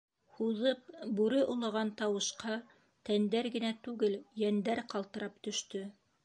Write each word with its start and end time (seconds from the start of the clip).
Һуҙып 0.35 0.87
бүре 1.19 1.41
олоған 1.55 1.91
тауышҡа 1.99 2.55
тәндәр 3.11 3.51
генә 3.57 3.71
түгел, 3.89 4.17
йәндәр 4.45 4.83
ҡалтырап 4.95 5.39
төштө. 5.49 5.85